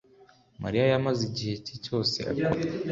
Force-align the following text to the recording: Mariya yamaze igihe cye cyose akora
Mariya 0.63 0.85
yamaze 0.91 1.21
igihe 1.29 1.53
cye 1.65 1.75
cyose 1.85 2.17
akora 2.31 2.61